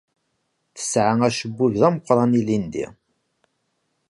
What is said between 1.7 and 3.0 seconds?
d ameqqṛan ilindi.